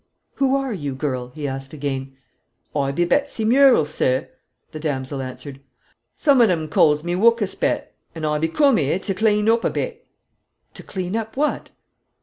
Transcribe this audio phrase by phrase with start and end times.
[0.37, 2.17] "Who are you, girl?" he asked again.
[2.75, 4.29] "Oi be Betsy Murrel, sir,"
[4.71, 5.61] the damsel answered;
[6.15, 9.27] "some on 'em calls me 'Wuk us Bet;' and I be coom here to cle
[9.39, 10.07] an oop a bit."
[10.73, 11.69] "To clean up what?"